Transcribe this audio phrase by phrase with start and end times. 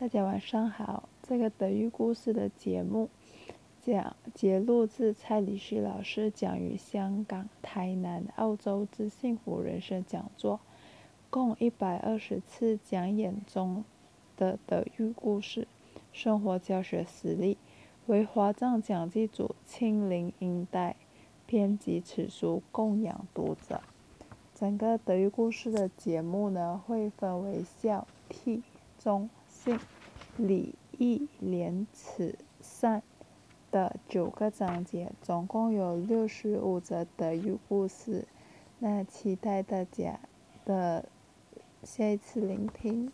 [0.00, 3.08] 大家晚上好，这个德育故事的节目
[3.82, 10.60] 讲节录自蔡礼旭老师讲于香港、台南、澳洲之幸福人生讲座，
[11.30, 13.84] 共一百二十次讲演中
[14.36, 15.66] 的德育故事、
[16.12, 17.58] 生活教学实例，
[18.06, 20.94] 为华藏讲记组亲临英代
[21.44, 23.80] 编辑此书供养读者。
[24.54, 28.62] 整个德育故事的节目呢，会分为孝、悌、
[28.96, 29.28] 忠。
[29.64, 29.76] 信、
[30.36, 33.02] 礼、义、廉、耻、善
[33.72, 38.28] 的九个章节，总共有六十五则德育故事。
[38.78, 40.20] 那期待大家
[40.64, 41.08] 的
[41.82, 43.10] 下一次聆听。